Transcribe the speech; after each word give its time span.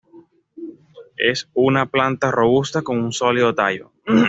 Es 1.17 1.47
una 1.53 1.85
planta 1.85 2.31
robusta 2.31 2.81
con 2.81 2.97
un 3.03 3.11
sólido 3.13 3.53
tallo. 3.53 3.91